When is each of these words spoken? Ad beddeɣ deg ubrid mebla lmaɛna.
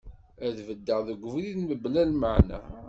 Ad 0.45 0.57
beddeɣ 0.67 0.99
deg 1.07 1.21
ubrid 1.27 1.57
mebla 1.69 2.03
lmaɛna. 2.11 2.59